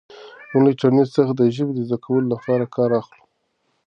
موږ 0.51 0.61
له 0.65 0.69
انټرنیټ 0.71 1.07
څخه 1.17 1.31
د 1.35 1.41
ژبې 1.55 1.73
زده 1.87 1.97
کولو 2.05 2.27
لپاره 2.33 2.71
کار 2.75 2.89
اخلو. 3.01 3.23